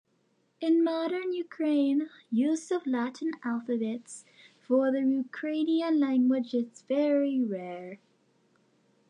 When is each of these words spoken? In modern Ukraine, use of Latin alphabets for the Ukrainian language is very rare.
In 0.59 0.83
modern 0.83 1.31
Ukraine, 1.31 2.09
use 2.31 2.71
of 2.71 2.87
Latin 2.87 3.33
alphabets 3.43 4.25
for 4.59 4.91
the 4.91 5.01
Ukrainian 5.01 5.99
language 5.99 6.55
is 6.55 6.81
very 6.89 7.39
rare. 7.43 7.99